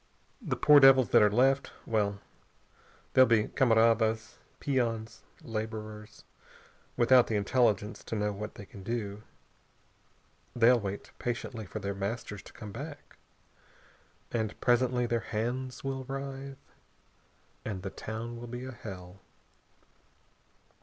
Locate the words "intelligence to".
7.35-8.15